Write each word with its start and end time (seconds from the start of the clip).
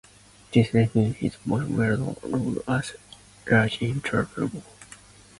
This 0.51 0.73
led 0.73 0.89
him 0.93 1.13
to 1.13 1.19
his 1.19 1.37
most 1.45 1.69
well 1.69 1.95
known 1.95 1.95
role 1.99 2.15
as 2.67 2.95
Largo 3.45 3.75
in 3.81 4.01
"Thunderball". 4.01 4.63